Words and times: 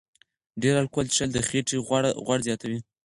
ډېر 0.61 0.75
الکول 0.81 1.05
څښل 1.13 1.29
د 1.33 1.37
خېټې 1.47 1.77
غوړ 2.25 2.39
زیاتوي. 2.47 2.79